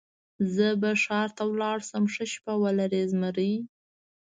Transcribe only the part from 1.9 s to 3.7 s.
ښه شپه ولرئ زمري.